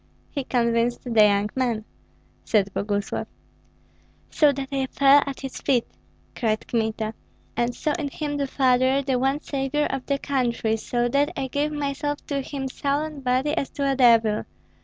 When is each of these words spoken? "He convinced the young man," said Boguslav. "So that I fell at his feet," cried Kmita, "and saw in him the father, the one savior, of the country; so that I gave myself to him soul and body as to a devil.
"He 0.31 0.43
convinced 0.45 1.03
the 1.03 1.23
young 1.25 1.51
man," 1.55 1.85
said 2.43 2.73
Boguslav. 2.73 3.27
"So 4.31 4.51
that 4.51 4.69
I 4.71 4.87
fell 4.87 5.21
at 5.27 5.41
his 5.41 5.57
feet," 5.61 5.85
cried 6.35 6.65
Kmita, 6.67 7.13
"and 7.55 7.75
saw 7.75 7.93
in 7.99 8.07
him 8.09 8.37
the 8.37 8.47
father, 8.47 9.03
the 9.03 9.19
one 9.19 9.41
savior, 9.41 9.85
of 9.91 10.03
the 10.07 10.17
country; 10.17 10.75
so 10.77 11.07
that 11.09 11.29
I 11.37 11.45
gave 11.45 11.71
myself 11.71 12.25
to 12.25 12.41
him 12.41 12.67
soul 12.67 13.01
and 13.01 13.23
body 13.23 13.55
as 13.55 13.69
to 13.73 13.91
a 13.91 13.95
devil. 13.95 14.45